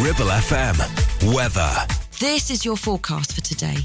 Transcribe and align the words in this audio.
Ribble 0.00 0.26
FM. 0.26 1.34
Weather. 1.34 1.70
This 2.20 2.50
is 2.50 2.64
your 2.64 2.76
forecast 2.76 3.32
for 3.32 3.40
today. 3.40 3.78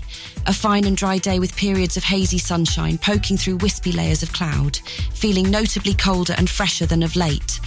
A 0.46 0.54
fine 0.54 0.86
and 0.86 0.96
dry 0.96 1.18
day 1.18 1.40
with 1.40 1.56
periods 1.56 1.98
of 1.98 2.04
hazy 2.04 2.38
sunshine 2.38 3.00
poking 3.00 3.36
through 3.36 3.56
wispy 3.58 3.92
layers 3.92 4.22
of 4.22 4.32
cloud, 4.32 4.78
feeling 5.12 5.50
notably 5.50 5.96
colder 5.96 6.36
and 6.38 6.48
fresher 6.48 6.86
than 6.86 7.02
of 7.02 7.16
late. 7.16 7.60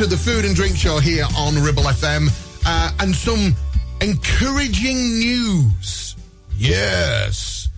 to 0.00 0.06
the 0.06 0.16
Food 0.16 0.46
and 0.46 0.56
Drink 0.56 0.78
Show 0.78 0.98
here 0.98 1.26
on 1.36 1.62
Ribble 1.62 1.82
FM 1.82 2.28
uh, 2.64 2.90
and 3.00 3.14
some 3.14 3.54
encouraging 4.00 4.96
news. 5.18 6.16
Yes. 6.56 7.68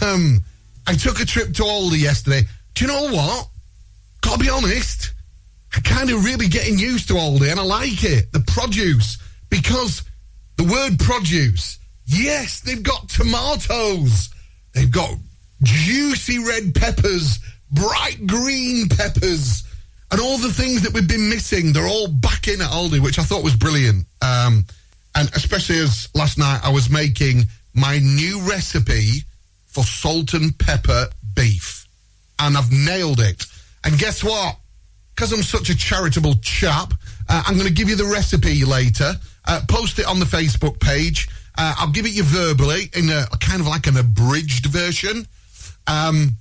Um, 0.00 0.44
I 0.86 0.94
took 0.94 1.20
a 1.20 1.24
trip 1.24 1.52
to 1.54 1.64
Aldi 1.64 2.00
yesterday. 2.00 2.42
Do 2.74 2.84
you 2.84 2.88
know 2.88 3.12
what? 3.12 3.48
Gotta 4.20 4.38
be 4.38 4.48
honest, 4.48 5.12
I'm 5.74 5.82
kind 5.82 6.08
of 6.10 6.24
really 6.24 6.46
getting 6.46 6.78
used 6.78 7.08
to 7.08 7.14
Aldi 7.14 7.50
and 7.50 7.58
I 7.58 7.64
like 7.64 8.04
it. 8.04 8.30
The 8.30 8.44
produce. 8.46 9.18
Because 9.50 10.04
the 10.58 10.64
word 10.64 11.00
produce, 11.00 11.80
yes, 12.06 12.60
they've 12.60 12.80
got 12.80 13.08
tomatoes. 13.08 14.30
They've 14.72 14.88
got 14.88 15.16
juicy 15.64 16.38
red 16.38 16.76
peppers, 16.76 17.40
bright 17.72 18.24
green 18.24 18.88
peppers, 18.88 19.64
and 20.12 20.20
all 20.20 20.36
the 20.36 20.52
things 20.52 20.82
that 20.82 20.92
we've 20.92 21.08
been 21.08 21.30
missing. 21.30 21.72
They're 21.72 21.88
all 21.88 22.06
back 22.06 22.46
in 22.46 22.60
at 22.60 22.70
Aldi, 22.70 23.00
which 23.00 23.18
I 23.18 23.22
thought 23.22 23.42
was 23.42 23.56
brilliant. 23.56 24.06
Um, 24.20 24.66
and 25.14 25.28
especially 25.34 25.78
as 25.78 26.08
last 26.14 26.38
night 26.38 26.60
I 26.62 26.70
was 26.70 26.90
making 26.90 27.44
my 27.74 27.98
new 27.98 28.40
recipe 28.42 29.24
for 29.66 29.82
salt 29.82 30.34
and 30.34 30.56
pepper 30.58 31.06
beef, 31.34 31.88
and 32.38 32.58
I've 32.58 32.70
nailed 32.70 33.20
it. 33.20 33.46
And 33.84 33.98
guess 33.98 34.22
what? 34.22 34.56
Because 35.14 35.32
I'm 35.32 35.42
such 35.42 35.70
a 35.70 35.76
charitable 35.76 36.34
chap, 36.42 36.92
uh, 37.28 37.42
I'm 37.46 37.54
going 37.54 37.66
to 37.66 37.72
give 37.72 37.88
you 37.88 37.96
the 37.96 38.04
recipe 38.04 38.64
later. 38.64 39.14
Uh, 39.46 39.62
post 39.68 39.98
it 39.98 40.06
on 40.06 40.18
the 40.18 40.26
Facebook 40.26 40.78
page. 40.78 41.28
Uh, 41.56 41.74
I'll 41.78 41.90
give 41.90 42.04
it 42.04 42.12
you 42.12 42.22
verbally 42.22 42.90
in 42.94 43.08
a, 43.08 43.26
a 43.32 43.38
kind 43.38 43.60
of 43.60 43.66
like 43.66 43.86
an 43.86 43.96
abridged 43.96 44.66
version. 44.66 45.26
Um, 45.86 46.32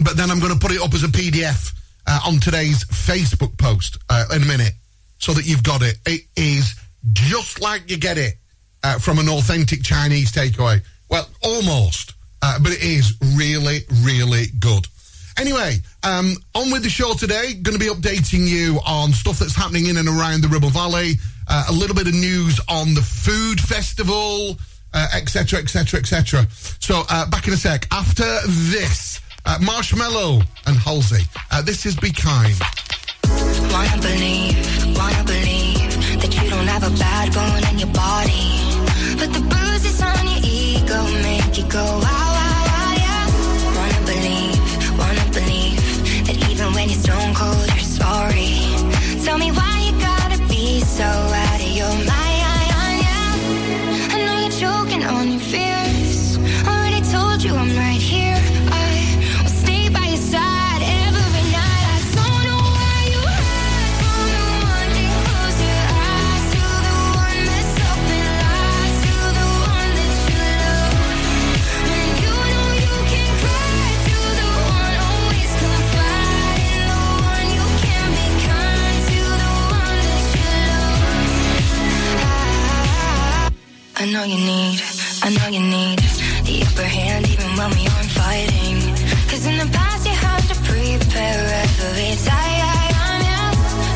but 0.00 0.16
then 0.16 0.30
I'm 0.30 0.38
going 0.38 0.52
to 0.52 0.58
put 0.58 0.72
it 0.72 0.80
up 0.80 0.94
as 0.94 1.02
a 1.02 1.08
PDF 1.08 1.72
uh, 2.06 2.20
on 2.26 2.40
today's 2.40 2.84
Facebook 2.84 3.56
post 3.58 3.98
uh, 4.08 4.26
in 4.34 4.42
a 4.42 4.46
minute 4.46 4.72
so 5.18 5.32
that 5.32 5.46
you've 5.46 5.62
got 5.62 5.82
it. 5.82 5.96
It 6.06 6.22
is 6.36 6.74
just 7.12 7.60
like 7.60 7.90
you 7.90 7.96
get 7.96 8.18
it 8.18 8.34
uh, 8.82 8.98
from 8.98 9.18
an 9.18 9.28
authentic 9.28 9.82
Chinese 9.82 10.32
takeaway. 10.32 10.82
Well, 11.10 11.28
almost, 11.42 12.14
uh, 12.42 12.58
but 12.60 12.72
it 12.72 12.82
is 12.82 13.14
really, 13.36 13.80
really 14.02 14.46
good. 14.58 14.86
Anyway, 15.38 15.76
um, 16.02 16.34
on 16.54 16.70
with 16.70 16.82
the 16.82 16.88
show 16.88 17.12
today. 17.14 17.54
Going 17.54 17.78
to 17.78 17.84
be 17.84 17.90
updating 17.90 18.46
you 18.46 18.80
on 18.86 19.12
stuff 19.12 19.38
that's 19.38 19.54
happening 19.54 19.86
in 19.86 19.98
and 19.98 20.08
around 20.08 20.42
the 20.42 20.48
Ribble 20.48 20.70
Valley. 20.70 21.14
Uh, 21.48 21.66
a 21.68 21.72
little 21.72 21.94
bit 21.94 22.08
of 22.08 22.14
news 22.14 22.58
on 22.68 22.94
the 22.94 23.02
food 23.02 23.60
festival, 23.60 24.56
etc., 24.94 25.60
etc., 25.60 26.00
etc. 26.00 26.46
So 26.80 27.02
uh, 27.08 27.28
back 27.28 27.46
in 27.46 27.52
a 27.52 27.56
sec. 27.56 27.86
After 27.92 28.24
this, 28.46 29.20
uh, 29.46 29.58
Marshmello 29.58 30.44
and 30.66 30.76
Halsey. 30.76 31.24
Uh, 31.50 31.62
this 31.62 31.86
is 31.86 31.96
Be 31.96 32.10
Kind. 32.10 32.54
Believe, 34.02 34.56
believe 35.26 36.20
that 36.20 36.32
you 36.34 36.50
don't 36.50 36.66
have 36.66 36.82
a 36.82 36.90
bad 36.98 37.32
bone 37.34 37.64
in 37.70 37.78
your 37.78 37.92
body. 37.92 38.46
But 39.18 39.32
the 39.32 39.40
bruises 39.48 40.00
on 40.02 40.26
your 40.26 40.42
ego 40.42 41.02
make 41.22 41.56
you 41.58 41.66
go. 41.68 41.84
Wanna 43.76 44.00
believe, 44.04 44.98
wanna 44.98 45.26
believe 45.32 46.26
that 46.26 46.36
even 46.50 46.72
when 46.74 46.88
you're 46.88 46.98
stone 46.98 47.34
cold, 47.34 47.75
know 84.16 84.24
you 84.24 84.38
need, 84.38 84.80
I 85.22 85.28
know 85.28 85.48
you 85.48 85.60
need 85.60 85.98
the 86.48 86.62
upper 86.66 86.88
hand 86.98 87.28
even 87.28 87.50
when 87.58 87.70
we 87.76 87.84
aren't 87.92 88.12
fighting. 88.20 88.78
Cause 89.28 89.44
in 89.44 89.58
the 89.58 89.68
past 89.76 90.06
you 90.06 90.14
had 90.14 90.42
to 90.50 90.56
prepare 90.68 91.42
every 91.64 92.12
time. 92.24 92.56
yeah. 93.28 93.50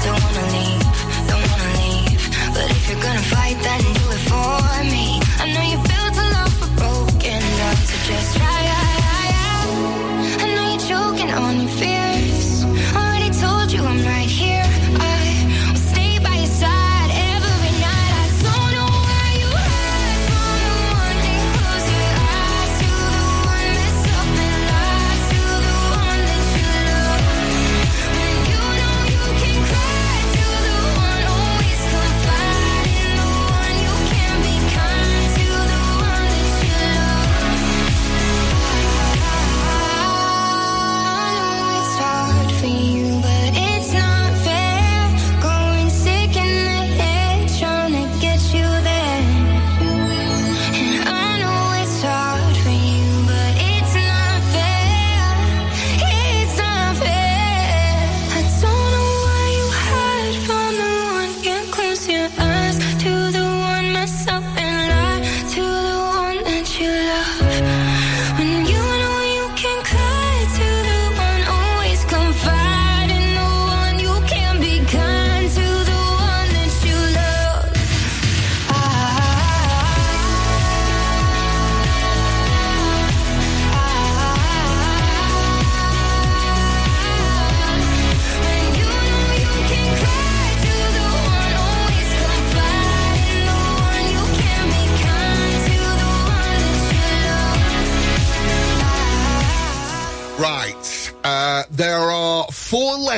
Don't 0.04 0.20
wanna 0.24 0.46
leave, 0.56 0.84
don't 1.30 1.46
wanna 1.50 1.70
leave. 1.80 2.20
But 2.54 2.66
if 2.70 2.82
you're 2.90 3.02
gonna 3.02 3.26
fight, 3.32 3.56
then 3.62 3.99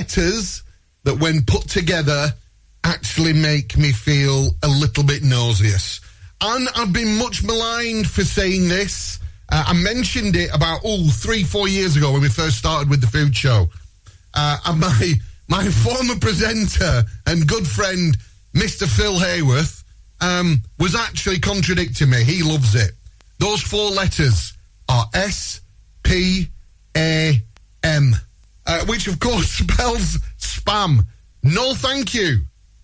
letters 0.02 0.64
that, 1.04 1.18
when 1.20 1.42
put 1.42 1.68
together, 1.68 2.32
actually 2.82 3.32
make 3.32 3.76
me 3.78 3.92
feel 3.92 4.48
a 4.64 4.68
little 4.68 5.04
bit 5.04 5.22
nauseous. 5.22 6.00
And 6.40 6.68
I've 6.74 6.92
been 6.92 7.18
much 7.18 7.44
maligned 7.44 8.08
for 8.08 8.22
saying 8.22 8.68
this. 8.68 9.20
Uh, 9.48 9.64
I 9.68 9.72
mentioned 9.74 10.34
it 10.34 10.52
about, 10.52 10.80
oh, 10.84 11.08
three, 11.08 11.44
four 11.44 11.68
years 11.68 11.96
ago 11.96 12.12
when 12.12 12.22
we 12.22 12.28
first 12.28 12.58
started 12.58 12.90
with 12.90 13.00
the 13.00 13.06
food 13.06 13.36
show. 13.36 13.68
Uh, 14.34 14.58
and 14.66 14.80
my, 14.80 15.12
my 15.48 15.68
former 15.84 16.18
presenter 16.18 17.04
and 17.26 17.46
good 17.46 17.66
friend, 17.66 18.16
Mr. 18.54 18.88
Phil 18.88 19.18
Hayworth, 19.18 19.84
um, 20.20 20.62
was 20.80 20.96
actually 20.96 21.38
contradicting 21.38 22.10
me. 22.10 22.24
He 22.24 22.42
loves 22.42 22.74
it. 22.74 22.90
Those 23.38 23.60
four 23.60 23.90
letters 23.90 24.52
are 24.88 25.04
S, 25.14 25.60
P, 26.02 26.48
A, 26.96 27.40
M, 27.84 28.16
uh, 28.66 28.84
which 28.86 29.06
of 29.08 29.18
course 29.18 29.48
spells 29.58 30.18
spam. 30.38 31.06
No 31.42 31.74
thank 31.74 32.14
you. 32.14 32.40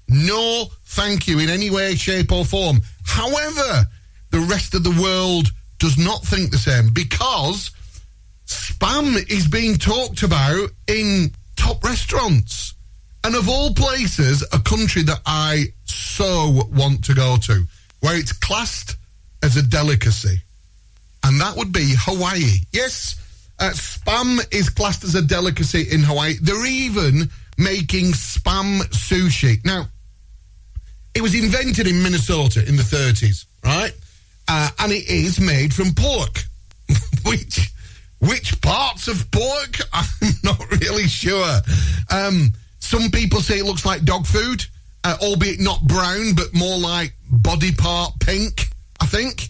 No 0.08 0.66
thank 0.87 1.28
you 1.28 1.38
in 1.38 1.49
any 1.49 1.70
way, 1.70 1.94
shape, 1.94 2.32
or 2.32 2.44
form. 2.44 2.80
However, 3.04 3.87
the 4.30 4.40
rest 4.40 4.75
of 4.75 4.82
the 4.82 4.99
world 5.02 5.49
does 5.78 5.99
not 5.99 6.23
think 6.25 6.50
the 6.50 6.58
same 6.58 6.92
because 6.92 7.70
spam 8.47 9.16
is 9.30 9.47
being 9.47 9.76
talked 9.76 10.23
about 10.23 10.70
in 10.87 11.30
top 11.56 11.85
restaurants. 11.85 12.75
And 13.25 13.35
of 13.35 13.49
all 13.49 13.75
places, 13.75 14.42
a 14.52 14.58
country 14.61 15.02
that 15.02 15.20
I 15.26 15.66
so 15.85 16.62
want 16.73 17.04
to 17.04 17.14
go 17.14 17.37
to, 17.37 17.64
where 18.00 18.16
it's 18.16 18.32
classed 18.32 18.97
as 19.42 19.56
a 19.56 19.62
delicacy. 19.62 20.40
And 21.25 21.40
that 21.40 21.56
would 21.56 21.73
be 21.73 21.94
Hawaii. 21.99 22.61
Yes, 22.73 23.16
uh, 23.60 23.70
spam 23.70 24.40
is 24.52 24.70
classed 24.70 25.04
as 25.04 25.14
a 25.14 25.22
delicacy 25.22 25.86
in 25.90 26.02
Hawaii. 26.02 26.34
They're 26.40 26.66
even 26.66 27.28
making 27.56 28.12
spam 28.12 28.80
sushi. 28.90 29.64
Now, 29.64 29.88
it 31.14 31.22
was 31.22 31.34
invented 31.34 31.86
in 31.86 32.02
Minnesota 32.02 32.66
in 32.66 32.76
the 32.76 32.82
30s, 32.82 33.46
right? 33.64 33.92
Uh, 34.46 34.70
and 34.78 34.92
it 34.92 35.08
is 35.08 35.40
made 35.40 35.74
from 35.74 35.92
pork. 35.94 36.38
which 37.26 37.70
which 38.20 38.60
parts 38.60 39.08
of 39.08 39.30
pork? 39.30 39.78
I'm 39.92 40.32
not 40.42 40.58
really 40.80 41.06
sure. 41.06 41.60
Um, 42.10 42.52
some 42.78 43.10
people 43.10 43.40
say 43.40 43.58
it 43.58 43.64
looks 43.64 43.84
like 43.84 44.04
dog 44.04 44.26
food, 44.26 44.64
uh, 45.04 45.16
albeit 45.20 45.60
not 45.60 45.82
brown, 45.82 46.34
but 46.34 46.54
more 46.54 46.78
like 46.78 47.12
body 47.30 47.72
part 47.72 48.14
pink. 48.20 48.68
I 49.00 49.06
think 49.06 49.48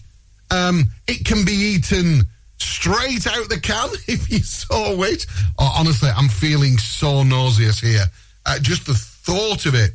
um, 0.51 0.85
it 1.07 1.25
can 1.25 1.45
be 1.45 1.53
eaten 1.53 2.25
straight 2.61 3.27
out 3.27 3.49
the 3.49 3.59
can 3.59 3.89
if 4.07 4.31
you 4.31 4.39
saw 4.39 5.01
it. 5.03 5.25
Oh, 5.57 5.73
honestly, 5.77 6.09
I'm 6.09 6.29
feeling 6.29 6.77
so 6.77 7.23
nauseous 7.23 7.79
here. 7.79 8.05
Uh, 8.45 8.59
just 8.59 8.85
the 8.85 8.93
thought 8.93 9.65
of 9.65 9.75
it. 9.75 9.93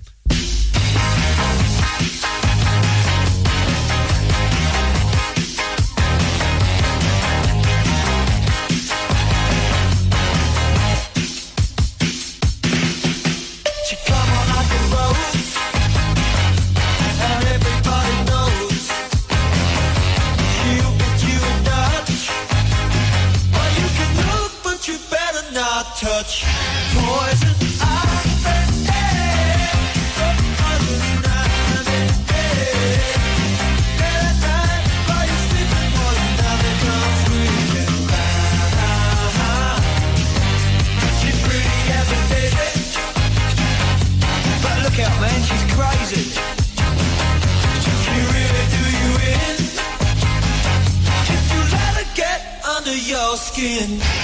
skin. 53.54 54.23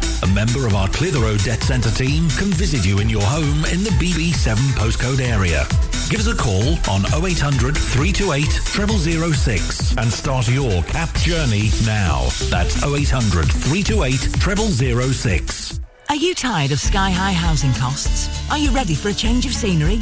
A 0.23 0.27
member 0.27 0.67
of 0.67 0.75
our 0.75 0.87
Clitheroe 0.87 1.37
Debt 1.37 1.63
Centre 1.63 1.89
team 1.89 2.29
can 2.31 2.49
visit 2.49 2.85
you 2.85 2.99
in 2.99 3.09
your 3.09 3.23
home 3.23 3.65
in 3.65 3.83
the 3.83 3.89
BB7 3.97 4.55
postcode 4.77 5.19
area. 5.19 5.65
Give 6.09 6.19
us 6.19 6.27
a 6.27 6.35
call 6.35 6.77
on 6.87 7.05
0800 7.25 7.75
328 7.75 8.45
0006 9.33 9.97
and 9.97 10.11
start 10.11 10.47
your 10.47 10.83
CAP 10.83 11.11
journey 11.15 11.71
now. 11.85 12.27
That's 12.49 12.83
0800 12.83 13.45
328 13.47 15.13
0006. 15.13 15.79
Are 16.09 16.15
you 16.15 16.35
tired 16.35 16.71
of 16.71 16.79
sky-high 16.79 17.31
housing 17.31 17.73
costs? 17.73 18.29
Are 18.51 18.57
you 18.59 18.69
ready 18.71 18.93
for 18.93 19.09
a 19.09 19.13
change 19.13 19.45
of 19.47 19.53
scenery? 19.53 20.01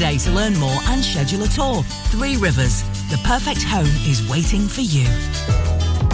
to 0.01 0.31
learn 0.31 0.57
more 0.57 0.79
and 0.87 1.03
schedule 1.03 1.43
a 1.43 1.47
tour. 1.47 1.83
Three 2.09 2.35
Rivers, 2.35 2.81
the 3.11 3.21
perfect 3.23 3.61
home 3.61 3.85
is 4.09 4.27
waiting 4.27 4.67
for 4.67 4.81
you. 4.81 5.05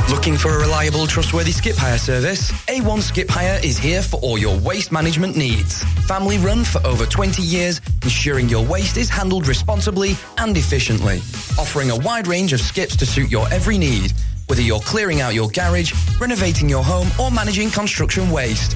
Looking 0.09 0.35
for 0.35 0.51
a 0.51 0.59
reliable, 0.59 1.07
trustworthy 1.07 1.53
skip 1.53 1.77
hire 1.77 1.97
service? 1.97 2.51
A1 2.67 3.01
Skip 3.01 3.29
Hire 3.29 3.61
is 3.63 3.77
here 3.77 4.01
for 4.01 4.17
all 4.17 4.37
your 4.37 4.57
waste 4.59 4.91
management 4.91 5.37
needs. 5.37 5.83
Family 6.05 6.37
run 6.37 6.65
for 6.65 6.85
over 6.85 7.05
20 7.05 7.41
years, 7.41 7.79
ensuring 8.03 8.49
your 8.49 8.65
waste 8.65 8.97
is 8.97 9.07
handled 9.07 9.47
responsibly 9.47 10.17
and 10.37 10.57
efficiently. 10.57 11.19
Offering 11.57 11.89
a 11.89 11.95
wide 11.95 12.27
range 12.27 12.51
of 12.51 12.59
skips 12.59 12.97
to 12.97 13.05
suit 13.05 13.31
your 13.31 13.47
every 13.53 13.77
need, 13.77 14.11
whether 14.47 14.61
you're 14.61 14.81
clearing 14.81 15.21
out 15.21 15.33
your 15.33 15.47
garage, 15.47 15.93
renovating 16.19 16.67
your 16.67 16.83
home, 16.83 17.07
or 17.17 17.31
managing 17.31 17.69
construction 17.71 18.29
waste. 18.31 18.75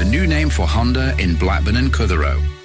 the 0.00 0.06
new 0.06 0.26
name 0.26 0.48
for 0.48 0.66
Honda 0.66 1.14
in 1.18 1.34
Blackburn 1.34 1.76
and 1.76 1.92
Clitheroe. 1.92 2.59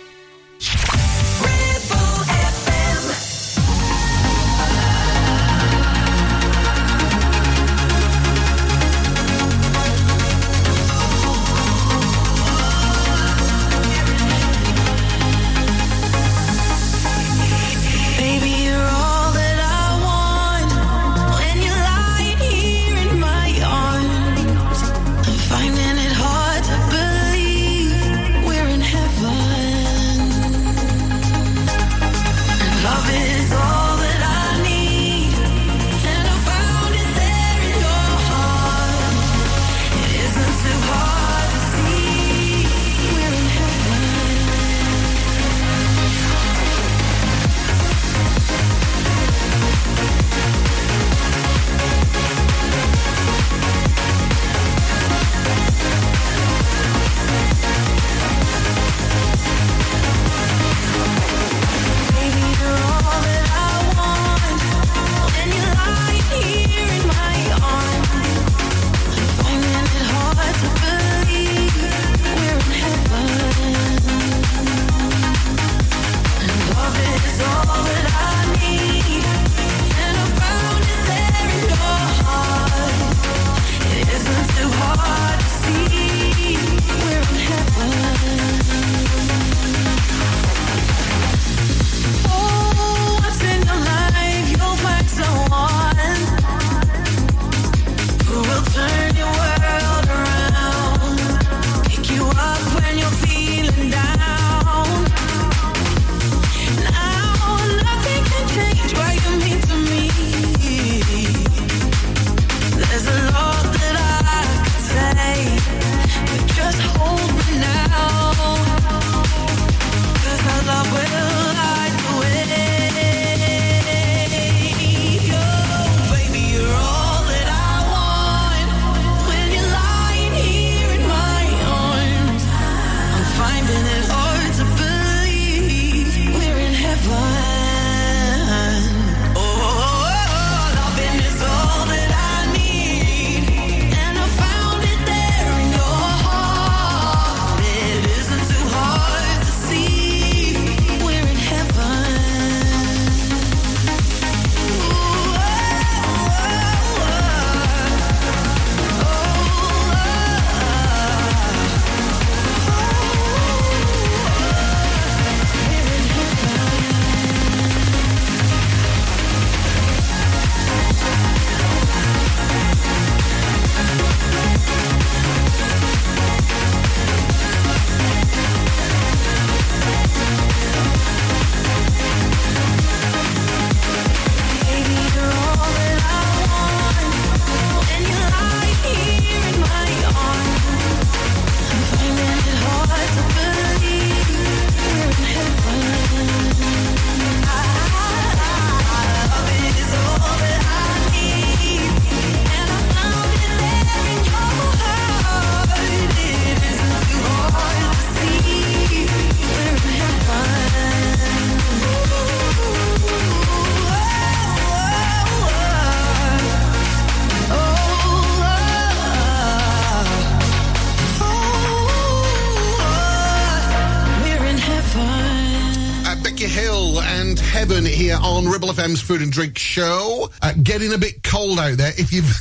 Food 229.02 229.22
and 229.22 229.32
Drink 229.32 229.58
Show. 229.58 230.30
Uh, 230.42 230.54
getting 230.62 230.94
a 230.94 230.98
bit 230.98 231.24
cold 231.24 231.60
out 231.60 231.78
there. 231.78 231.92
If 231.98 232.12
you've. 232.12 232.32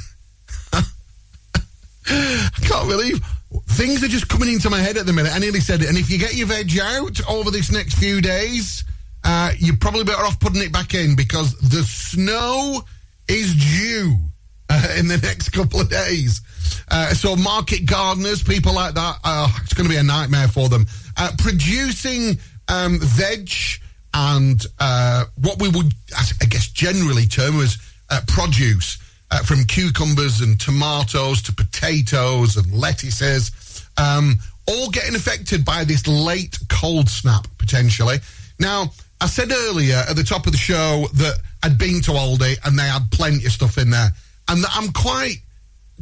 I 2.06 2.50
can't 2.62 2.88
believe 2.88 3.20
things 3.68 4.02
are 4.02 4.08
just 4.08 4.28
coming 4.28 4.52
into 4.52 4.70
my 4.70 4.80
head 4.80 4.96
at 4.96 5.06
the 5.06 5.12
minute. 5.12 5.34
I 5.34 5.38
nearly 5.38 5.60
said 5.60 5.82
it. 5.82 5.88
And 5.88 5.98
if 5.98 6.10
you 6.10 6.18
get 6.18 6.34
your 6.34 6.46
veg 6.46 6.78
out 6.80 7.20
over 7.28 7.50
this 7.50 7.70
next 7.70 7.94
few 7.94 8.20
days, 8.20 8.84
uh, 9.22 9.52
you're 9.58 9.76
probably 9.76 10.04
better 10.04 10.22
off 10.22 10.38
putting 10.40 10.62
it 10.62 10.72
back 10.72 10.94
in 10.94 11.16
because 11.16 11.54
the 11.60 11.82
snow 11.82 12.82
is 13.28 13.54
due 13.54 14.16
uh, 14.68 14.94
in 14.98 15.08
the 15.08 15.18
next 15.18 15.50
couple 15.50 15.80
of 15.80 15.88
days. 15.88 16.40
Uh, 16.90 17.14
so 17.14 17.36
market 17.36 17.86
gardeners, 17.86 18.42
people 18.42 18.74
like 18.74 18.94
that, 18.94 19.18
uh, 19.24 19.48
it's 19.62 19.74
going 19.74 19.88
to 19.88 19.92
be 19.92 19.98
a 19.98 20.02
nightmare 20.02 20.48
for 20.48 20.68
them. 20.68 20.86
Uh, 21.16 21.30
producing 21.38 22.38
um, 22.68 22.98
veg 23.00 23.50
and 24.14 24.64
uh, 24.78 25.24
what 25.42 25.60
we 25.60 25.68
would, 25.68 25.92
I 26.40 26.46
guess, 26.46 26.68
generally 26.68 27.26
term 27.26 27.60
as 27.60 27.76
uh, 28.10 28.20
produce 28.28 28.98
uh, 29.30 29.42
from 29.42 29.64
cucumbers 29.64 30.40
and 30.40 30.58
tomatoes 30.60 31.42
to 31.42 31.52
potatoes 31.52 32.56
and 32.56 32.72
lettuces, 32.72 33.84
um, 33.96 34.36
all 34.68 34.88
getting 34.90 35.16
affected 35.16 35.64
by 35.64 35.82
this 35.84 36.06
late 36.06 36.56
cold 36.68 37.10
snap 37.10 37.46
potentially. 37.58 38.18
Now, 38.60 38.92
I 39.20 39.26
said 39.26 39.50
earlier 39.50 40.04
at 40.08 40.16
the 40.16 40.22
top 40.22 40.46
of 40.46 40.52
the 40.52 40.58
show 40.58 41.06
that 41.14 41.38
I'd 41.62 41.78
been 41.78 42.00
to 42.02 42.12
Aldi 42.12 42.56
and 42.64 42.78
they 42.78 42.84
had 42.84 43.10
plenty 43.10 43.46
of 43.46 43.52
stuff 43.52 43.78
in 43.78 43.90
there, 43.90 44.10
and 44.48 44.64
I'm 44.70 44.92
quite 44.92 45.38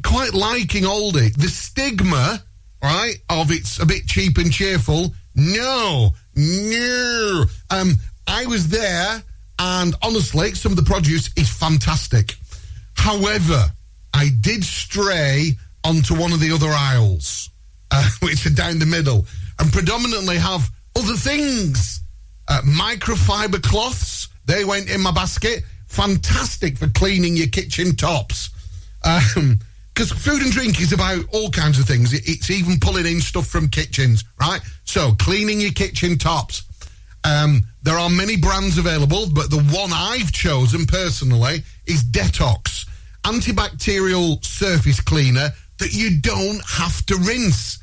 quite 0.05 0.35
liking 0.35 0.85
Aldi. 0.85 1.35
The 1.35 1.49
stigma, 1.49 2.43
right, 2.83 3.17
of 3.31 3.51
it's 3.51 3.81
a 3.81 3.87
bit 3.87 4.07
cheap 4.07 4.39
and 4.39 4.53
cheerful. 4.53 5.15
No, 5.35 6.15
no. 6.35 7.45
Um, 7.71 7.95
I 8.27 8.47
was 8.47 8.69
there, 8.69 9.23
and 9.59 9.95
honestly, 10.03 10.55
some 10.55 10.73
of 10.73 10.77
the 10.77 10.85
produce 10.85 11.31
is 11.37 11.51
fantastic. 11.51 12.37
However, 12.95 13.67
I 14.15 14.31
did 14.41 14.65
stray 14.65 15.53
onto 15.85 16.19
one 16.19 16.33
of 16.33 16.41
the 16.41 16.53
other 16.53 16.69
aisles, 16.71 17.51
uh, 17.91 18.09
which 18.23 18.47
are 18.47 18.51
down 18.51 18.79
the 18.79 18.87
middle, 18.87 19.27
and 19.59 19.73
predominantly 19.73 20.39
have 20.39 20.69
other 20.97 21.15
things. 21.15 22.01
Uh, 22.49 22.61
microfiber 22.63 23.63
cloths, 23.63 24.29
they 24.47 24.65
went 24.65 24.91
in 24.91 25.01
my 25.01 25.13
basket. 25.13 25.63
Fantastic 25.87 26.79
for 26.79 26.89
cleaning 26.89 27.37
your 27.37 27.49
kitchen 27.49 27.97
tops. 27.97 28.51
Because 30.03 30.21
food 30.21 30.43
and 30.43 30.51
drink 30.51 30.81
is 30.81 30.93
about 30.93 31.25
all 31.33 31.49
kinds 31.49 31.79
of 31.79 31.87
things. 31.87 32.13
It's 32.13 32.51
even 32.51 32.81
pulling 32.81 33.07
in 33.07 33.21
stuff 33.21 33.47
from 33.47 33.69
kitchens, 33.69 34.25
right? 34.41 34.61
So 34.83 35.13
cleaning 35.13 35.61
your 35.61 35.71
kitchen 35.71 36.19
tops. 36.19 36.65
Um, 37.23 37.63
there 37.85 37.97
are 37.97 38.11
many 38.11 38.37
brands 38.37 38.79
available, 38.79 39.29
but 39.33 39.49
the 39.49 39.63
one 39.63 39.93
I've 39.93 40.33
chosen 40.33 40.87
personally 40.87 41.63
is 41.87 42.03
Dettol, 42.03 42.85
antibacterial 43.23 44.45
surface 44.45 45.01
cleaner 45.01 45.51
that 45.79 45.93
you 45.93 46.21
don't 46.21 46.61
have 46.69 47.07
to 47.07 47.15
rinse. 47.19 47.79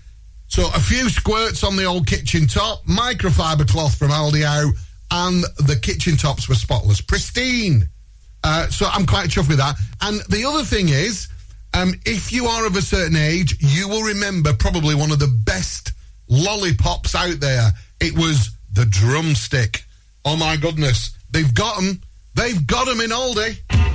So 0.50 0.70
a 0.76 0.80
few 0.82 1.10
squirts 1.10 1.64
on 1.64 1.78
the 1.78 1.86
old 1.86 2.06
kitchen 2.06 2.48
top, 2.48 2.84
microfiber 2.84 3.66
cloth 3.66 3.98
from 3.98 4.10
Aldi 4.10 4.44
out, 4.44 4.74
and 5.10 5.46
the 5.66 5.80
kitchen 5.82 6.18
tops 6.18 6.50
were 6.50 6.56
spotless, 6.56 7.00
pristine. 7.00 7.88
Uh, 8.44 8.68
so 8.68 8.88
I'm 8.92 9.06
quite 9.06 9.30
chuffed 9.30 9.48
with 9.48 9.60
that. 9.60 9.76
And 10.02 10.20
the 10.28 10.44
other 10.44 10.66
thing 10.66 10.90
is, 10.90 11.30
um, 11.74 11.94
if 12.06 12.32
you 12.32 12.46
are 12.46 12.66
of 12.66 12.76
a 12.76 12.82
certain 12.82 13.16
age, 13.16 13.58
you 13.60 13.88
will 13.88 14.02
remember 14.02 14.54
probably 14.54 14.96
one 14.96 15.12
of 15.12 15.20
the 15.20 15.28
best 15.46 15.94
lollipops 16.28 17.16
out 17.16 17.40
there. 17.40 17.72
It 18.00 18.18
was 18.18 18.52
the 18.74 18.86
drumstick. 18.86 19.84
Oh 20.26 20.36
my 20.36 20.58
goodness, 20.58 21.18
they've 21.32 21.54
got 21.54 21.76
them. 21.78 22.02
They've 22.36 22.66
got 22.66 22.88
them 22.88 23.02
in 23.02 23.10
Aldi. 23.10 23.89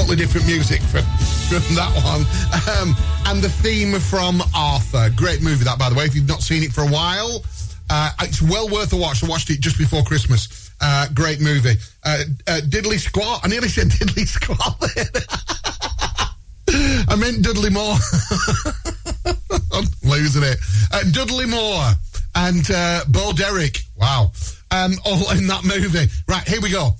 Totally 0.00 0.16
different 0.16 0.46
music 0.46 0.80
from, 0.80 1.02
from 1.50 1.74
that 1.74 1.92
one. 2.00 2.24
Um, 2.80 2.96
and 3.26 3.42
the 3.42 3.50
theme 3.50 4.00
from 4.00 4.40
Arthur. 4.54 5.10
Great 5.14 5.42
movie, 5.42 5.64
that, 5.64 5.78
by 5.78 5.90
the 5.90 5.94
way. 5.94 6.04
If 6.04 6.14
you've 6.14 6.28
not 6.28 6.40
seen 6.40 6.62
it 6.62 6.72
for 6.72 6.80
a 6.80 6.88
while, 6.88 7.44
uh, 7.90 8.10
it's 8.22 8.40
well 8.40 8.66
worth 8.70 8.94
a 8.94 8.96
watch. 8.96 9.22
I 9.22 9.28
watched 9.28 9.50
it 9.50 9.60
just 9.60 9.76
before 9.76 10.02
Christmas. 10.02 10.70
Uh, 10.80 11.06
great 11.12 11.42
movie. 11.42 11.74
Uh, 12.02 12.24
uh, 12.46 12.60
Diddley 12.64 12.98
Squat. 12.98 13.40
I 13.44 13.48
nearly 13.48 13.68
said 13.76 13.88
Diddley 13.88 14.26
Squat. 14.26 14.58
I 17.10 17.16
meant 17.16 17.42
Dudley 17.42 17.70
Moore. 17.70 17.96
I'm 19.74 19.84
losing 20.02 20.44
it. 20.44 20.56
Uh, 20.92 21.02
Dudley 21.10 21.46
Moore 21.46 21.90
and 22.36 22.70
uh, 22.70 23.04
Bo 23.06 23.32
Derek. 23.32 23.82
Wow. 23.96 24.32
Um, 24.70 24.94
all 25.04 25.30
in 25.32 25.46
that 25.48 25.64
movie. 25.64 26.08
Right, 26.26 26.48
here 26.48 26.62
we 26.62 26.70
go. 26.70 26.92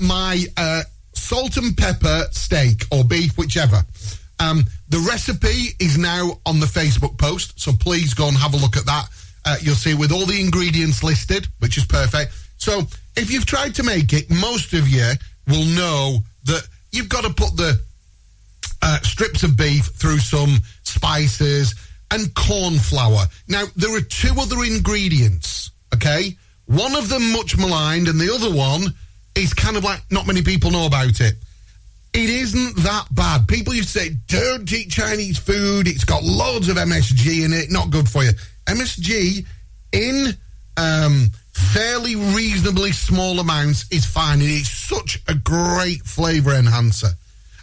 My 0.00 0.44
salt 1.28 1.58
and 1.58 1.76
pepper 1.76 2.26
steak 2.30 2.86
or 2.90 3.04
beef, 3.04 3.36
whichever. 3.36 3.84
Um, 4.40 4.64
the 4.88 4.98
recipe 4.98 5.74
is 5.78 5.98
now 5.98 6.40
on 6.46 6.58
the 6.58 6.66
Facebook 6.66 7.18
post, 7.18 7.60
so 7.60 7.72
please 7.72 8.14
go 8.14 8.28
and 8.28 8.36
have 8.36 8.54
a 8.54 8.56
look 8.56 8.78
at 8.78 8.86
that. 8.86 9.08
Uh, 9.44 9.56
you'll 9.60 9.74
see 9.74 9.94
with 9.94 10.10
all 10.10 10.24
the 10.24 10.40
ingredients 10.40 11.02
listed, 11.04 11.46
which 11.58 11.76
is 11.76 11.84
perfect. 11.84 12.32
So 12.56 12.82
if 13.14 13.30
you've 13.30 13.44
tried 13.44 13.74
to 13.74 13.82
make 13.82 14.14
it, 14.14 14.30
most 14.30 14.72
of 14.72 14.88
you 14.88 15.12
will 15.46 15.66
know 15.66 16.20
that 16.44 16.66
you've 16.92 17.10
got 17.10 17.24
to 17.24 17.30
put 17.30 17.56
the 17.56 17.78
uh, 18.80 19.00
strips 19.02 19.42
of 19.42 19.54
beef 19.54 19.84
through 19.84 20.20
some 20.20 20.60
spices 20.84 21.74
and 22.10 22.34
corn 22.34 22.78
flour. 22.78 23.26
Now, 23.48 23.64
there 23.76 23.94
are 23.94 24.00
two 24.00 24.32
other 24.38 24.64
ingredients, 24.64 25.72
okay? 25.94 26.36
One 26.64 26.94
of 26.94 27.10
them 27.10 27.32
much 27.32 27.58
maligned, 27.58 28.08
and 28.08 28.18
the 28.18 28.32
other 28.32 28.54
one 28.54 28.94
is 29.38 29.54
kind 29.54 29.76
of 29.76 29.84
like 29.84 30.00
not 30.10 30.26
many 30.26 30.42
people 30.42 30.70
know 30.70 30.86
about 30.86 31.20
it. 31.20 31.34
It 32.14 32.30
isn't 32.30 32.76
that 32.76 33.06
bad. 33.12 33.46
People 33.46 33.74
used 33.74 33.92
to 33.92 33.98
say, 33.98 34.10
don't 34.26 34.70
eat 34.72 34.90
Chinese 34.90 35.38
food. 35.38 35.86
It's 35.86 36.04
got 36.04 36.22
loads 36.22 36.68
of 36.68 36.76
MSG 36.76 37.44
in 37.44 37.52
it. 37.52 37.70
Not 37.70 37.90
good 37.90 38.08
for 38.08 38.24
you. 38.24 38.30
MSG 38.66 39.46
in 39.92 40.36
um, 40.76 41.30
fairly 41.52 42.16
reasonably 42.16 42.92
small 42.92 43.38
amounts 43.40 43.84
is 43.90 44.06
fine. 44.06 44.40
It 44.40 44.48
is 44.48 44.70
such 44.70 45.20
a 45.28 45.34
great 45.34 46.02
flavor 46.02 46.54
enhancer. 46.54 47.08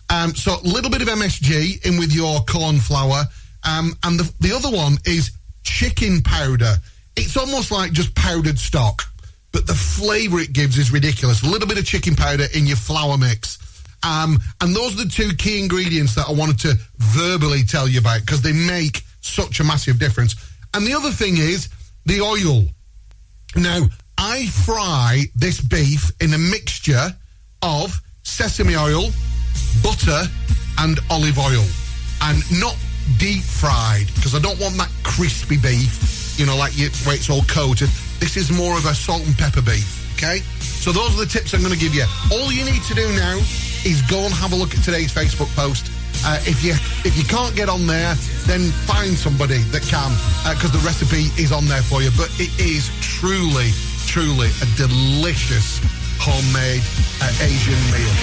Um, 0.09 0.35
so 0.35 0.57
a 0.59 0.67
little 0.67 0.91
bit 0.91 1.01
of 1.01 1.07
MSG 1.07 1.85
in 1.85 1.97
with 1.97 2.13
your 2.13 2.39
corn 2.41 2.77
flour. 2.79 3.23
Um, 3.63 3.95
and 4.03 4.19
the, 4.19 4.31
the 4.39 4.55
other 4.55 4.69
one 4.69 4.97
is 5.05 5.31
chicken 5.63 6.21
powder. 6.21 6.75
It's 7.15 7.37
almost 7.37 7.71
like 7.71 7.93
just 7.93 8.13
powdered 8.13 8.59
stock, 8.59 9.03
but 9.55 9.65
the 9.65 9.73
flavor 9.73 10.37
it 10.39 10.51
gives 10.51 10.77
is 10.77 10.91
ridiculous. 10.91 11.41
A 11.41 11.45
little 11.45 11.65
bit 11.65 11.77
of 11.77 11.85
chicken 11.85 12.13
powder 12.13 12.43
in 12.53 12.67
your 12.67 12.75
flour 12.75 13.17
mix. 13.17 13.57
Um, 14.03 14.37
and 14.59 14.75
those 14.75 14.95
are 14.95 15.05
the 15.05 15.09
two 15.09 15.33
key 15.37 15.61
ingredients 15.61 16.13
that 16.15 16.27
I 16.27 16.33
wanted 16.33 16.59
to 16.59 16.73
verbally 16.97 17.63
tell 17.63 17.87
you 17.87 18.01
about 18.01 18.19
because 18.19 18.41
they 18.41 18.51
make 18.51 19.03
such 19.21 19.61
a 19.61 19.63
massive 19.63 19.97
difference. 19.97 20.35
And 20.73 20.85
the 20.85 20.93
other 20.93 21.09
thing 21.09 21.37
is 21.37 21.69
the 22.05 22.19
oil. 22.19 22.65
Now, 23.55 23.87
I 24.17 24.47
fry 24.47 25.23
this 25.37 25.61
beef 25.61 26.11
in 26.19 26.33
a 26.33 26.37
mixture 26.37 27.15
of 27.61 27.97
sesame 28.23 28.75
oil, 28.75 29.09
butter, 29.81 30.23
and 30.79 30.99
olive 31.09 31.39
oil. 31.39 31.63
And 32.23 32.43
not 32.59 32.75
deep 33.19 33.43
fried 33.43 34.07
because 34.15 34.35
I 34.35 34.39
don't 34.39 34.59
want 34.59 34.75
that 34.75 34.91
crispy 35.03 35.55
beef, 35.55 36.37
you 36.37 36.45
know, 36.45 36.57
like 36.57 36.77
you, 36.77 36.89
where 37.05 37.15
it's 37.15 37.29
all 37.29 37.43
coated. 37.43 37.89
This 38.19 38.37
is 38.37 38.51
more 38.51 38.77
of 38.77 38.85
a 38.85 38.93
salt 38.93 39.25
and 39.25 39.37
pepper 39.37 39.61
beef, 39.61 40.13
okay? 40.15 40.39
So 40.59 40.91
those 40.91 41.15
are 41.15 41.25
the 41.25 41.29
tips 41.29 41.53
I'm 41.53 41.61
going 41.61 41.73
to 41.73 41.79
give 41.79 41.93
you. 41.93 42.05
All 42.31 42.51
you 42.51 42.63
need 42.65 42.81
to 42.83 42.93
do 42.93 43.07
now 43.15 43.37
is 43.85 44.01
go 44.09 44.19
and 44.19 44.33
have 44.33 44.53
a 44.53 44.55
look 44.55 44.73
at 44.73 44.83
today's 44.83 45.13
Facebook 45.13 45.53
post. 45.55 45.91
Uh, 46.25 46.39
if 46.47 46.63
you 46.63 46.71
if 47.03 47.17
you 47.17 47.23
can't 47.25 47.55
get 47.55 47.69
on 47.69 47.85
there, 47.85 48.15
then 48.47 48.71
find 48.89 49.13
somebody 49.13 49.59
that 49.69 49.83
can 49.83 50.09
because 50.55 50.71
the 50.71 50.79
recipe 50.79 51.29
is 51.41 51.51
on 51.51 51.65
there 51.65 51.83
for 51.83 52.01
you. 52.01 52.09
But 52.17 52.31
it 52.39 52.49
is 52.59 52.89
truly, 53.01 53.69
truly 54.07 54.49
a 54.61 54.67
delicious 54.77 55.81
homemade 56.19 56.81
uh, 57.21 57.45
Asian 57.45 57.77
meal. 57.91 58.13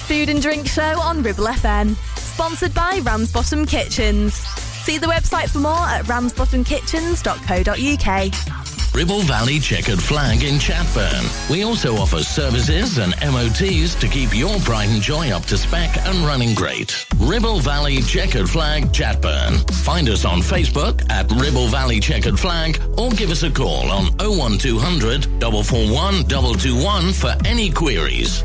Food 0.00 0.28
and 0.28 0.40
drink 0.40 0.66
show 0.66 1.00
on 1.00 1.22
Ribble 1.22 1.46
FM. 1.46 1.94
Sponsored 2.16 2.74
by 2.74 3.00
Ramsbottom 3.02 3.66
Kitchens. 3.66 4.34
See 4.34 4.98
the 4.98 5.06
website 5.06 5.50
for 5.50 5.58
more 5.58 5.72
at 5.72 6.04
ramsbottomkitchens.co.uk. 6.06 8.52
Ribble 8.94 9.22
Valley 9.22 9.58
Checkered 9.58 10.02
Flag 10.02 10.42
in 10.42 10.56
Chatburn. 10.56 11.50
We 11.50 11.64
also 11.64 11.96
offer 11.96 12.22
services 12.22 12.98
and 12.98 13.14
MOTs 13.22 13.94
to 13.94 14.06
keep 14.06 14.36
your 14.36 14.58
pride 14.60 14.90
and 14.90 15.00
joy 15.00 15.30
up 15.30 15.46
to 15.46 15.56
spec 15.56 15.96
and 16.06 16.18
running 16.26 16.54
great. 16.54 17.06
Ribble 17.16 17.60
Valley 17.60 18.02
Checkered 18.02 18.50
Flag, 18.50 18.92
Chatburn. 18.92 19.66
Find 19.82 20.10
us 20.10 20.26
on 20.26 20.40
Facebook 20.40 21.10
at 21.10 21.30
Ribble 21.32 21.68
Valley 21.68 22.00
Checkered 22.00 22.38
Flag 22.38 22.78
or 22.98 23.08
give 23.10 23.30
us 23.30 23.44
a 23.44 23.50
call 23.50 23.90
on 23.90 24.12
01200 24.18 25.24
441 25.40 26.28
221 26.28 27.12
for 27.14 27.34
any 27.46 27.70
queries. 27.70 28.44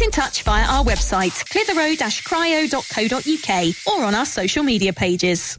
in 0.00 0.10
touch 0.10 0.42
via 0.42 0.64
our 0.64 0.84
website, 0.84 1.44
clitheroe-cryo.co.uk 1.50 3.94
or 3.94 4.04
on 4.04 4.14
our 4.14 4.24
social 4.24 4.62
media 4.62 4.92
pages. 4.92 5.58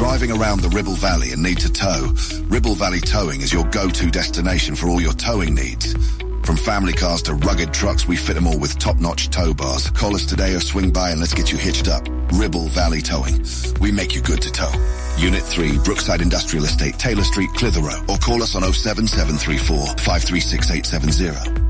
Driving 0.00 0.32
around 0.32 0.62
the 0.62 0.70
Ribble 0.70 0.94
Valley 0.94 1.32
and 1.32 1.42
need 1.42 1.58
to 1.58 1.70
tow? 1.70 2.14
Ribble 2.44 2.74
Valley 2.74 3.00
Towing 3.00 3.42
is 3.42 3.52
your 3.52 3.64
go-to 3.64 4.10
destination 4.10 4.74
for 4.74 4.88
all 4.88 5.00
your 5.00 5.12
towing 5.12 5.54
needs. 5.54 5.94
From 6.42 6.56
family 6.56 6.94
cars 6.94 7.20
to 7.22 7.34
rugged 7.34 7.74
trucks, 7.74 8.08
we 8.08 8.16
fit 8.16 8.34
them 8.34 8.46
all 8.46 8.58
with 8.58 8.78
top-notch 8.78 9.28
tow 9.28 9.52
bars. 9.52 9.90
Call 9.90 10.14
us 10.14 10.24
today 10.24 10.54
or 10.54 10.60
swing 10.60 10.90
by 10.90 11.10
and 11.10 11.20
let's 11.20 11.34
get 11.34 11.52
you 11.52 11.58
hitched 11.58 11.88
up. 11.88 12.08
Ribble 12.32 12.68
Valley 12.68 13.02
Towing. 13.02 13.44
We 13.80 13.92
make 13.92 14.14
you 14.14 14.22
good 14.22 14.40
to 14.40 14.50
tow. 14.50 14.72
Unit 15.18 15.42
3, 15.42 15.76
Brookside 15.84 16.22
Industrial 16.22 16.64
Estate, 16.64 16.98
Taylor 16.98 17.24
Street, 17.24 17.50
Clitheroe. 17.54 18.02
Or 18.08 18.16
call 18.16 18.42
us 18.42 18.56
on 18.56 18.62
07734 18.62 19.98
536870. 19.98 21.69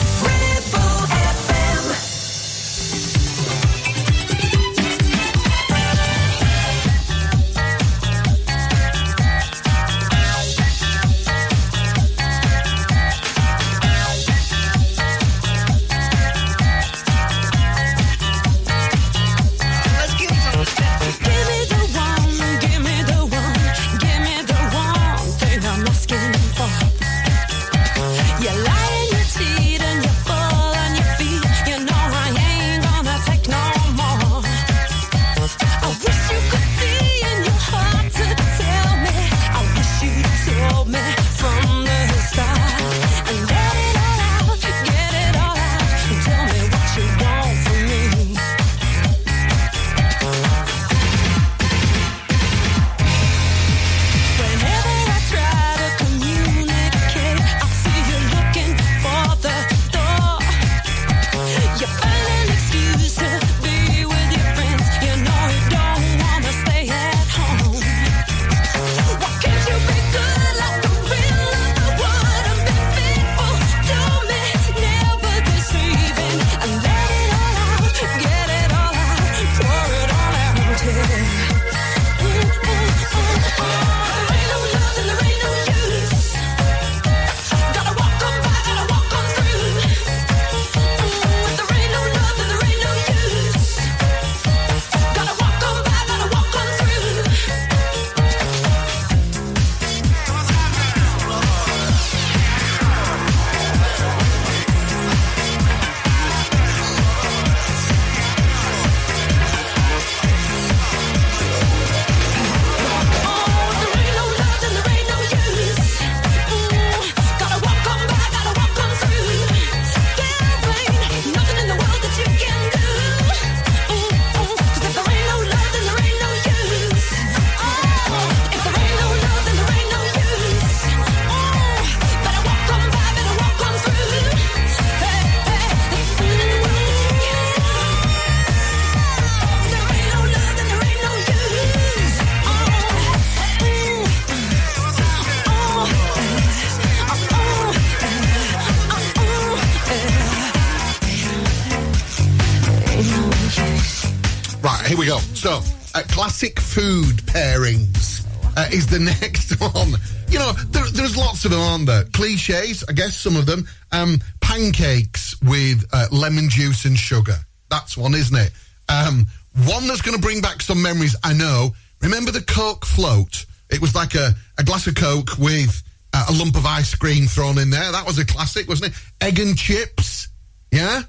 classic 156.41 156.59
food 156.59 157.17
pairings 157.27 158.25
uh, 158.57 158.65
is 158.73 158.87
the 158.87 158.97
next 159.21 159.59
one. 159.59 159.93
You 160.27 160.39
know, 160.39 160.53
there, 160.71 160.85
there's 160.91 161.15
lots 161.15 161.45
of 161.45 161.51
them, 161.51 161.59
aren't 161.59 161.85
there? 161.85 162.03
Cliches, 162.05 162.83
I 162.89 162.93
guess 162.93 163.15
some 163.15 163.35
of 163.35 163.45
them. 163.45 163.67
Um, 163.91 164.19
pancakes 164.39 165.39
with 165.43 165.85
uh, 165.93 166.07
lemon 166.11 166.49
juice 166.49 166.85
and 166.85 166.97
sugar. 166.97 167.35
That's 167.69 167.95
one, 167.95 168.15
isn't 168.15 168.35
it? 168.35 168.51
Um, 168.89 169.27
one 169.67 169.87
that's 169.87 170.01
going 170.01 170.15
to 170.15 170.21
bring 170.21 170.41
back 170.41 170.63
some 170.63 170.81
memories, 170.81 171.15
I 171.23 171.33
know. 171.33 171.75
Remember 172.01 172.31
the 172.31 172.41
Coke 172.41 172.85
float? 172.85 173.45
It 173.69 173.79
was 173.79 173.93
like 173.93 174.15
a, 174.15 174.33
a 174.57 174.63
glass 174.63 174.87
of 174.87 174.95
Coke 174.95 175.37
with 175.37 175.83
uh, 176.11 176.25
a 176.27 176.33
lump 176.33 176.55
of 176.55 176.65
ice 176.65 176.95
cream 176.95 177.27
thrown 177.27 177.59
in 177.59 177.69
there. 177.69 177.91
That 177.91 178.07
was 178.07 178.17
a 178.17 178.25
classic, 178.25 178.67
wasn't 178.67 178.93
it? 178.93 178.99
Egg 179.21 179.39
and 179.39 179.55
chips. 179.55 180.27
Yeah? 180.71 181.03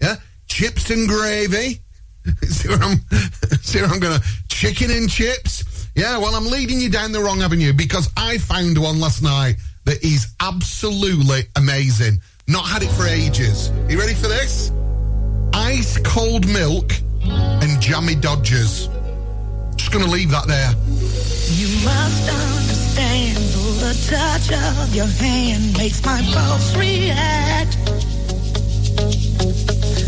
Yeah? 0.00 0.16
Chips 0.46 0.88
and 0.88 1.06
gravy. 1.06 1.82
see 2.48 2.68
where 2.68 2.78
I'm 2.82 2.98
see 3.62 3.80
where 3.80 3.90
I'm 3.90 4.00
gonna 4.00 4.20
chicken 4.48 4.90
and 4.90 5.08
chips. 5.08 5.88
Yeah, 5.94 6.18
well 6.18 6.34
I'm 6.34 6.46
leading 6.46 6.80
you 6.80 6.90
down 6.90 7.12
the 7.12 7.20
wrong 7.20 7.42
avenue 7.42 7.72
because 7.72 8.10
I 8.16 8.38
found 8.38 8.78
one 8.78 9.00
last 9.00 9.22
night 9.22 9.56
that 9.84 10.04
is 10.04 10.28
absolutely 10.40 11.42
amazing. 11.56 12.20
Not 12.46 12.66
had 12.66 12.82
it 12.82 12.90
for 12.90 13.06
ages. 13.06 13.70
You 13.88 13.98
ready 13.98 14.14
for 14.14 14.28
this? 14.28 14.70
Ice 15.54 15.98
cold 16.04 16.46
milk 16.48 16.92
and 17.22 17.80
jammy 17.80 18.14
dodgers. 18.14 18.88
Just 19.76 19.92
gonna 19.92 20.06
leave 20.06 20.30
that 20.30 20.46
there. 20.46 20.72
You 21.56 21.68
must 21.84 22.28
understand 22.28 23.36
the 23.80 23.94
touch 24.10 24.52
of 24.52 24.94
your 24.94 25.06
hand 25.06 25.76
makes 25.78 26.04
my 26.04 26.20
pulse 26.32 26.76
react 26.76 27.76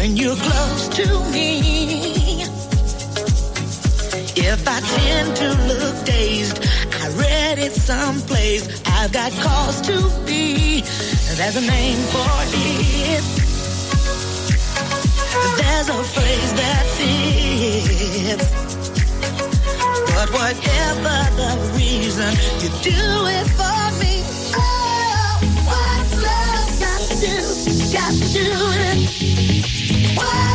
when 0.00 0.16
you're 0.16 0.34
close 0.34 0.88
to 0.88 1.06
me. 1.30 2.42
If 4.34 4.60
I 4.66 4.80
tend 4.96 5.36
to 5.36 5.48
look 5.70 5.96
dazed, 6.06 6.58
I 7.02 7.06
read 7.24 7.58
it 7.58 7.72
someplace. 7.72 8.64
I've 8.86 9.12
got 9.12 9.30
cause 9.44 9.82
to 9.82 9.96
be. 10.24 10.80
There's 11.36 11.56
a 11.56 11.66
name 11.76 12.00
for 12.14 12.32
it. 12.48 13.24
There's 15.60 15.88
a 15.90 16.02
phrase 16.14 16.52
that 16.60 16.84
fits. 16.96 18.48
But 20.14 20.28
whatever 20.38 21.16
the 21.40 21.52
reason, 21.76 22.32
you 22.62 22.70
do 22.90 23.02
it 23.38 23.46
for 23.58 23.82
me. 24.00 24.14
Oh, 24.56 25.32
what's 25.68 26.12
love 26.26 26.70
got 26.84 27.00
to 27.08 27.14
do? 27.26 27.36
Got 27.92 28.12
to 28.14 28.26
do 28.38 28.48
it. 28.88 29.29
Whoa! 30.16 30.49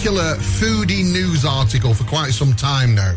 Particular 0.00 0.34
foodie 0.36 1.04
news 1.04 1.44
article 1.44 1.92
for 1.92 2.04
quite 2.04 2.30
some 2.32 2.54
time 2.54 2.94
now, 2.94 3.14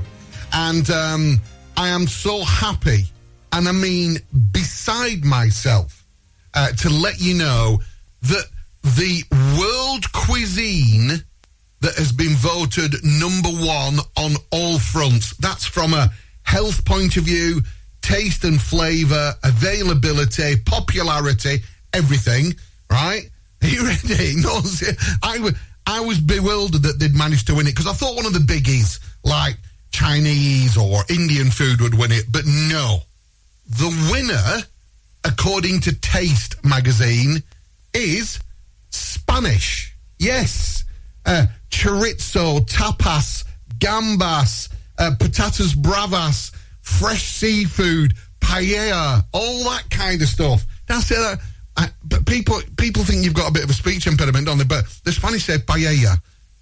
and 0.52 0.90
um, 0.90 1.42
I 1.78 1.88
am 1.88 2.08
so 2.08 2.44
happy, 2.44 3.06
and 3.54 3.70
I 3.70 3.72
mean 3.72 4.18
beside 4.52 5.24
myself, 5.24 6.04
uh, 6.54 6.74
to 6.74 6.90
let 6.90 7.22
you 7.22 7.36
know 7.36 7.80
that 8.24 8.48
the 8.84 9.24
world 9.58 10.12
cuisine 10.12 11.24
that 11.80 11.96
has 11.96 12.12
been 12.12 12.36
voted 12.36 12.96
number 13.02 13.48
one 13.48 14.00
on 14.18 14.34
all 14.52 14.78
fronts. 14.78 15.38
That's 15.38 15.66
from 15.66 15.94
a 15.94 16.10
health 16.44 16.84
point 16.84 17.16
of 17.16 17.24
view, 17.24 17.62
taste 18.02 18.44
and 18.44 18.62
flavour, 18.62 19.32
availability, 19.46 20.58
popularity, 20.66 21.64
everything, 21.94 22.56
right? 22.92 23.30
Are 23.62 23.68
you 23.70 23.86
ready? 23.86 24.34
No, 24.42 24.60
I, 25.24 25.54
I 25.86 26.02
was 26.02 26.20
bewildered 26.20 26.84
that 26.84 27.00
they'd 27.00 27.16
managed 27.16 27.48
to 27.48 27.56
win 27.56 27.68
it 27.68 27.72
because 27.72 27.88
I 27.88 27.94
thought 27.94 28.16
one 28.16 28.26
of 28.26 28.34
the 28.34 28.40
biggies, 28.40 29.00
like 29.24 29.58
Chinese 29.92 30.78
or 30.78 31.04
Indian 31.10 31.52
food, 31.52 31.82
would 31.82 31.98
win 31.98 32.12
it. 32.12 32.26
But 32.32 32.46
no. 32.46 33.00
The 33.68 34.10
winner, 34.12 34.64
according 35.24 35.82
to 35.82 35.96
Taste 36.00 36.64
magazine, 36.64 37.44
is 37.94 38.40
Spanish. 38.90 39.94
Yes. 40.20 40.84
Uh, 41.26 41.46
chorizo, 41.70 42.66
tapas, 42.68 43.46
gambas, 43.78 44.70
uh, 44.98 45.12
patatas 45.18 45.76
bravas, 45.76 46.52
fresh 46.82 47.24
seafood, 47.24 48.14
paella, 48.40 49.24
all 49.32 49.64
that 49.66 49.90
kind 49.90 50.22
of 50.22 50.28
stuff. 50.28 50.66
That's 50.88 51.12
it. 51.12 51.40
I, 51.78 51.90
but 52.04 52.26
people 52.26 52.60
people 52.78 53.04
think 53.04 53.24
you've 53.24 53.34
got 53.34 53.50
a 53.50 53.54
bit 53.54 53.64
of 53.64 53.70
a 53.70 53.74
speech 53.74 54.06
impediment, 54.08 54.46
don't 54.46 54.58
they? 54.58 54.64
But 54.64 54.86
the 55.04 55.12
Spanish 55.12 55.46
say 55.46 55.58
paella. 55.58 56.18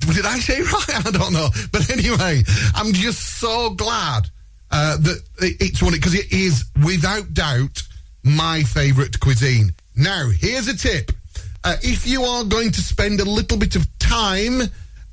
Did 0.00 0.24
I 0.26 0.38
say 0.38 0.58
it 0.58 0.72
right? 0.72 1.06
I 1.06 1.10
don't 1.10 1.32
know. 1.32 1.48
But 1.72 1.90
anyway, 1.90 2.42
I'm 2.74 2.92
just 2.92 3.40
so 3.40 3.70
glad 3.70 4.28
uh, 4.70 4.96
that 4.98 5.22
it- 5.40 5.56
it's 5.60 5.82
one 5.82 5.92
because 5.92 6.14
it 6.14 6.32
is 6.32 6.64
without 6.84 7.34
doubt 7.34 7.82
my 8.22 8.62
favourite 8.62 9.18
cuisine. 9.20 9.72
Now, 9.96 10.28
here's 10.28 10.68
a 10.68 10.76
tip. 10.76 11.10
Uh, 11.64 11.76
if 11.82 12.06
you 12.06 12.22
are 12.22 12.44
going 12.44 12.70
to 12.70 12.80
spend 12.80 13.18
a 13.20 13.24
little 13.24 13.58
bit 13.58 13.74
of 13.74 13.86
time 13.98 14.62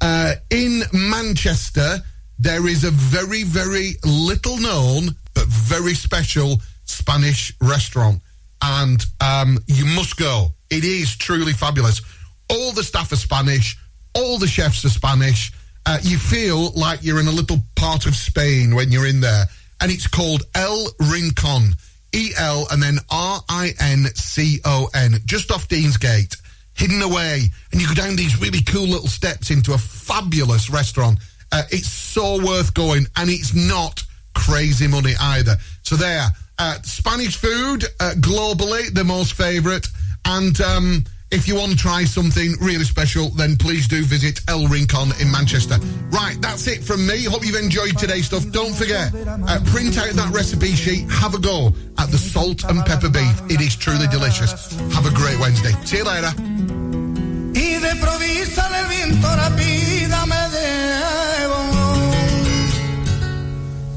uh, 0.01 0.33
in 0.51 0.83
Manchester, 0.93 1.97
there 2.37 2.67
is 2.67 2.83
a 2.83 2.91
very, 2.91 3.43
very 3.43 3.93
little 4.03 4.57
known 4.57 5.15
but 5.33 5.45
very 5.47 5.95
special 5.95 6.61
Spanish 6.85 7.53
restaurant. 7.59 8.21
And 8.67 9.05
um, 9.21 9.59
you 9.67 9.85
must 9.85 10.17
go. 10.17 10.47
It 10.71 10.83
is 10.83 11.15
truly 11.15 11.53
fabulous. 11.53 12.01
All 12.49 12.71
the 12.71 12.83
staff 12.83 13.11
are 13.11 13.15
Spanish, 13.15 13.77
all 14.15 14.39
the 14.39 14.47
chefs 14.47 14.83
are 14.85 14.89
Spanish. 14.89 15.51
Uh, 15.85 15.99
you 16.01 16.17
feel 16.17 16.71
like 16.71 17.03
you're 17.03 17.19
in 17.19 17.27
a 17.27 17.31
little 17.31 17.59
part 17.75 18.07
of 18.07 18.15
Spain 18.15 18.73
when 18.73 18.91
you're 18.91 19.05
in 19.07 19.21
there. 19.21 19.45
and 19.81 19.91
it's 19.91 20.07
called 20.07 20.43
El 20.55 20.87
Rincon. 20.99 21.73
E 22.13 22.31
L 22.37 22.65
and 22.71 22.81
then 22.81 22.97
R 23.09 23.41
I 23.49 23.73
N 23.79 24.05
C 24.15 24.59
O 24.63 24.87
N, 24.95 25.15
just 25.25 25.51
off 25.51 25.67
Deansgate, 25.67 26.37
hidden 26.73 27.01
away. 27.01 27.43
And 27.71 27.81
you 27.81 27.87
go 27.89 27.93
down 27.93 28.15
these 28.15 28.39
really 28.39 28.61
cool 28.61 28.87
little 28.87 29.09
steps 29.09 29.51
into 29.51 29.73
a 29.73 29.77
fabulous 29.77 30.69
restaurant. 30.69 31.19
Uh, 31.51 31.63
it's 31.71 31.89
so 31.89 32.41
worth 32.43 32.73
going, 32.73 33.05
and 33.17 33.29
it's 33.29 33.53
not 33.53 34.01
crazy 34.33 34.87
money 34.87 35.13
either. 35.19 35.57
So 35.83 35.97
there, 35.97 36.27
uh, 36.59 36.75
Spanish 36.83 37.37
food 37.37 37.85
uh, 37.99 38.13
globally, 38.17 38.93
the 38.93 39.03
most 39.03 39.33
favourite. 39.33 39.87
And 40.25 40.59
um, 40.61 41.03
if 41.31 41.47
you 41.47 41.55
want 41.55 41.71
to 41.71 41.77
try 41.77 42.03
something 42.05 42.53
really 42.61 42.83
special, 42.83 43.29
then 43.29 43.57
please 43.57 43.87
do 43.87 44.03
visit 44.03 44.41
El 44.47 44.67
Rincon 44.67 45.09
in 45.19 45.31
Manchester. 45.31 45.77
Right, 46.09 46.37
that's 46.39 46.67
it 46.67 46.83
from 46.83 47.05
me. 47.05 47.23
Hope 47.23 47.45
you've 47.45 47.61
enjoyed 47.61 47.97
today's 47.97 48.27
stuff. 48.27 48.49
Don't 48.51 48.73
forget, 48.73 49.13
uh, 49.13 49.59
print 49.65 49.97
out 49.97 50.09
that 50.13 50.31
recipe 50.33 50.75
sheet. 50.75 51.09
Have 51.09 51.33
a 51.33 51.39
go 51.39 51.73
at 51.97 52.09
the 52.09 52.17
salt 52.17 52.63
and 52.63 52.85
pepper 52.85 53.09
beef. 53.09 53.41
It 53.49 53.61
is 53.61 53.75
truly 53.75 54.07
delicious. 54.07 54.75
Have 54.93 55.05
a 55.05 55.13
great 55.13 55.39
Wednesday. 55.39 55.71
See 55.83 55.97
you 55.97 56.05
later. 56.05 56.31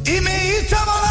Y 0.04 0.20
me 0.22 0.30
hizo 0.30 0.76
volar 0.86 1.07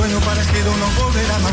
sueño 0.00 0.18
parecido 0.20 0.74
no 0.76 1.02
volverá 1.02 1.38
más. 1.40 1.52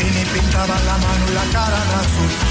Y 0.00 0.04
me 0.14 0.26
pintaban 0.26 0.84
la 0.84 0.98
mano 0.98 1.24
y 1.28 1.34
la 1.34 1.44
cara 1.52 1.84
de 1.84 1.94
azul. 1.94 2.49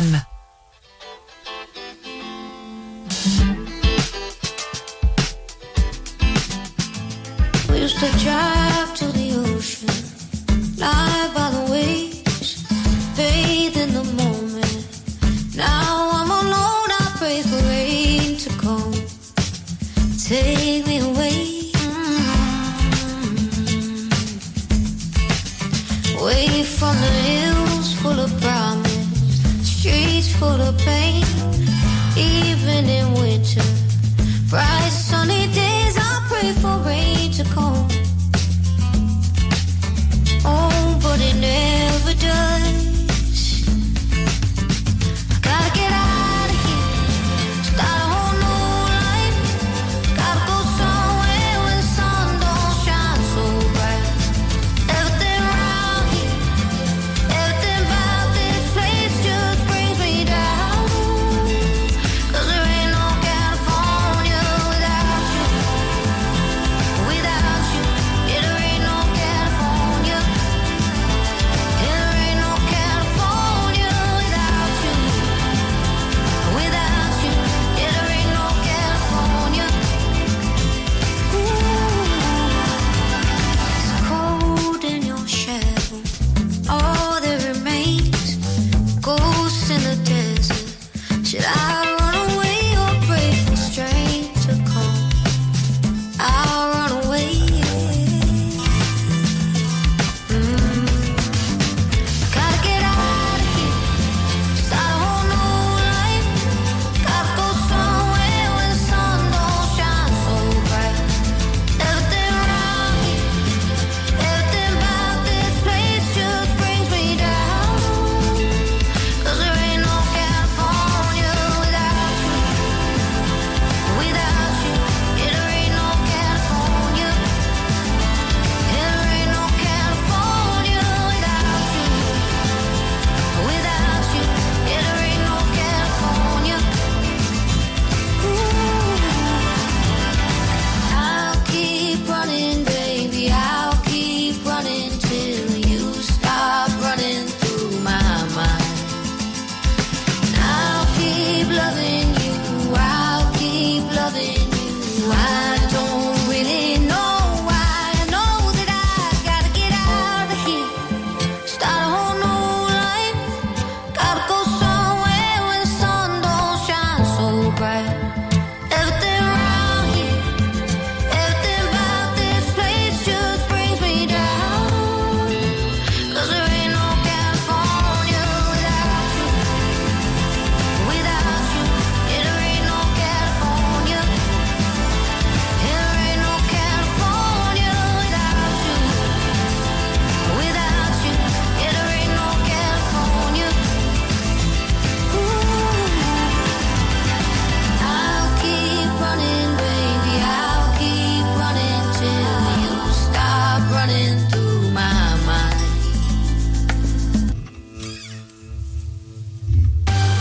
FM. 0.00 0.29